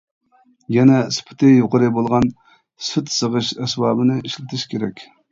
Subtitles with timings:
[0.75, 2.25] يەنە، سۈپىتى يۇقىرى بولغان
[2.87, 5.05] سۈت سېغىش ئەسۋابىنى ئىشلىتىش كېرەك.